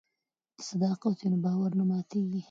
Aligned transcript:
که 0.55 0.61
صداقت 0.69 1.13
وي 1.21 1.27
نو 1.31 1.37
باور 1.45 1.71
نه 1.79 1.83
ماتیږي. 1.89 2.39